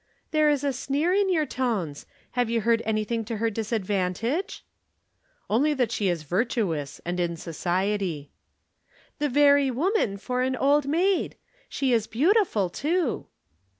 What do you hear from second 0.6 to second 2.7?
a sneer in your tones. Have you